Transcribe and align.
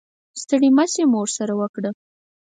ستړې 0.41 0.69
مسې 0.77 1.03
مو 1.11 1.17
ورسره 1.21 1.53
وکړه. 1.61 1.89